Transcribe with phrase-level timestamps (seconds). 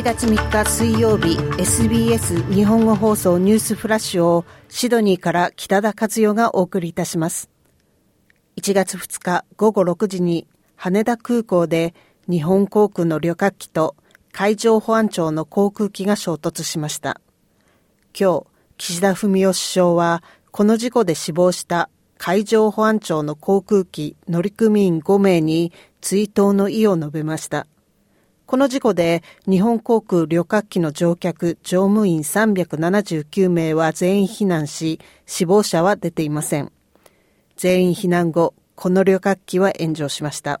[0.00, 7.50] 1月3日水曜日 SBS 日本語放送ニュースフラッシュをシドニーから北田和代がお送りいたします。
[8.56, 11.94] 1月2日午後6時に羽田空港で
[12.30, 13.94] 日本航空の旅客機と
[14.32, 17.20] 海上保安庁の航空機が衝突しました。
[18.18, 18.46] 今日
[18.78, 27.66] 岸田文雄首相はこの事故で死亡した海上保安庁の航空機乗組員5名に追悼の意を述べました。
[28.50, 36.72] この事故で日本航空旅客機の乗客乗務員379名は全員避難し、死亡者は出ていません。
[37.56, 40.60] 全員避難後、この旅客機は炎上しました。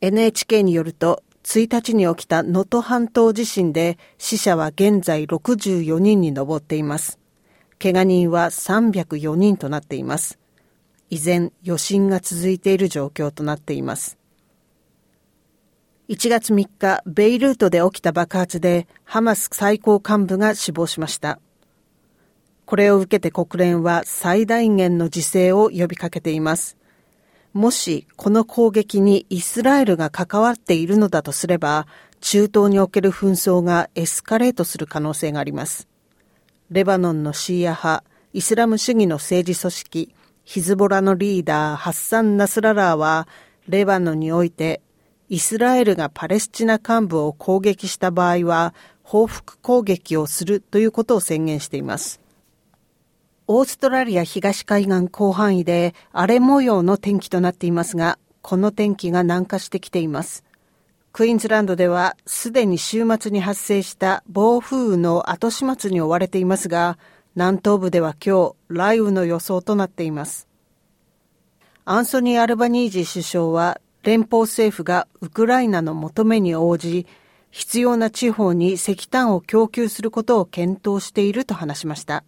[0.00, 7.20] NHK によると、1日に起きた能登半島地震で死者は現在64人に上っています。
[7.80, 10.40] 怪我人は304人となっています。
[11.08, 14.18] 依然余震が続いている状況となっています。
[16.08, 21.40] 1月3日、ベイルートで起きた爆発でハマス最高幹部が死亡しました。
[22.64, 26.76] これを受けて国連は最大限の自制を呼びかけています。
[27.52, 31.88] もしこの攻撃にイスラエルが関わっているのだとすれば、
[32.20, 35.88] 中東における紛争がエスカレートする可能性があります。
[36.70, 43.26] レバノンのシーア派、イスラム主義の政治組織、ヒズボラのリーダー、ハッサン・ナスララーは、
[43.66, 44.80] レバノンにおいて
[45.28, 52.20] イスラエルがパレスチナ幹部を攻撃した場合は報復攻撃をするということを宣言しています。
[53.48, 60.44] オーストラリア東海岸広範囲で荒れ模様の天気となっていますが、この天気が南下してきています。
[61.12, 66.98] クイーンズランドではすでに週末に発生した暴風雨の後始末に追われていますが、
[67.34, 70.48] 南東部では今日雷雨の予想となっています。
[71.84, 77.08] アンソニー・アルバニージー首相は連邦政府がウクライナの求めに応じ、
[77.50, 82.22] 必要な地方に石炭を供給することを検討していると話しました。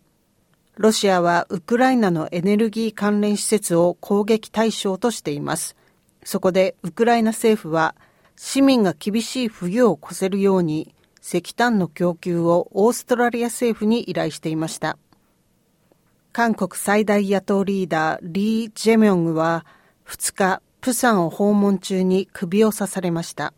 [0.76, 5.76] ロシアはウクライナのエネルギー関連施設を攻撃対象としています。
[6.24, 7.94] そこでウクライナ政府は
[8.34, 14.98] 市民が厳しい冬を越せるように石炭の供給をオーストラリア政府に依頼していました。
[16.32, 19.64] 韓国最大野党リーダーリー・ジェミョングは
[20.08, 23.52] 2日プサンを訪問中に首を刺されました。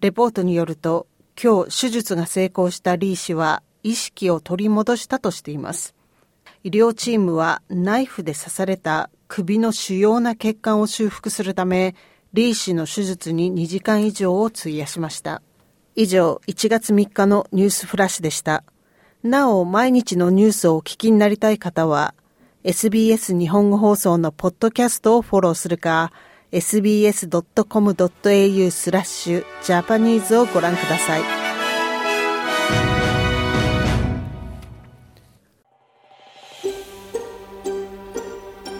[0.00, 1.06] レポートによると、
[1.42, 5.94] 今日手術が成功したリー氏は意識を取り戻したとしています。
[6.64, 11.94] 医療チームはナイフで刺された首の主要な血管を修復するため、
[12.32, 15.42] リー氏の手術に2時間以上を費やしました。
[15.94, 18.64] 以上、1月3日のニュースフラッシュでした。
[19.22, 22.14] なお、毎日のニュースをお聞きになりたい方は、
[22.64, 26.12] SBS 日本語放送のポッドキャストをフォローするか、
[26.52, 27.50] sbs.com.au
[28.70, 31.22] スラッシュジャパニーズをご覧ください。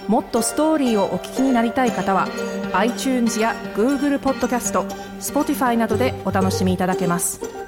[0.06, 2.28] もっとストーリーをお聞きになりたい方は
[2.75, 4.83] iTunes や Google ポッドキャスト
[5.21, 7.61] Spotify などでお楽しみいただけます。